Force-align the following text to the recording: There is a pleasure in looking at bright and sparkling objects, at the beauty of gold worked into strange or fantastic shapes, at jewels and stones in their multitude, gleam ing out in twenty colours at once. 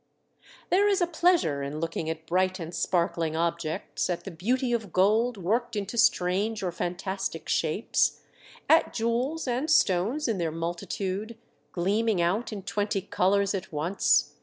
There 0.71 0.87
is 0.87 0.99
a 0.99 1.05
pleasure 1.05 1.61
in 1.61 1.79
looking 1.79 2.09
at 2.09 2.25
bright 2.25 2.59
and 2.59 2.73
sparkling 2.73 3.35
objects, 3.35 4.09
at 4.09 4.23
the 4.23 4.31
beauty 4.31 4.73
of 4.73 4.91
gold 4.91 5.37
worked 5.37 5.75
into 5.75 5.95
strange 5.95 6.63
or 6.63 6.71
fantastic 6.71 7.47
shapes, 7.47 8.19
at 8.67 8.95
jewels 8.95 9.47
and 9.47 9.69
stones 9.69 10.27
in 10.27 10.39
their 10.39 10.49
multitude, 10.51 11.37
gleam 11.71 12.09
ing 12.09 12.19
out 12.19 12.51
in 12.51 12.63
twenty 12.63 13.01
colours 13.03 13.53
at 13.53 13.71
once. 13.71 14.33